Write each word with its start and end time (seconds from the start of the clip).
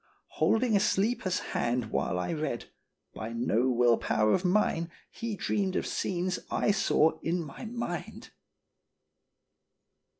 Holding 0.41 0.75
a 0.75 0.79
sleeper's 0.79 1.37
hand 1.53 1.91
while 1.91 2.17
I 2.17 2.33
read, 2.33 2.71
by 3.13 3.33
no 3.33 3.69
will 3.69 3.99
power 3.99 4.33
of 4.33 4.43
mine 4.43 4.89
he 5.11 5.35
dreamed 5.35 5.75
of 5.75 5.85
scenes 5.85 6.39
I 6.49 6.71
saw 6.71 7.19
in 7.19 7.39
my 7.43 7.65
mind." 7.65 8.31